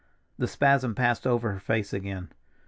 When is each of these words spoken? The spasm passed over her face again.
The 0.39 0.47
spasm 0.47 0.95
passed 0.95 1.27
over 1.27 1.51
her 1.51 1.59
face 1.59 1.93
again. 1.93 2.31